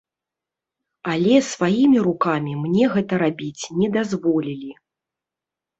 Але 1.15 1.35
сваімі 1.49 1.99
рукамі 2.09 2.57
мне 2.65 2.85
гэта 2.95 3.23
рабіць 3.27 3.63
не 3.83 3.87
дазволілі. 4.01 4.71